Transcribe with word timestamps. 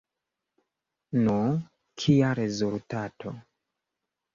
Nu, 1.27 1.37
kia 2.03 2.33
rezultato? 2.43 3.41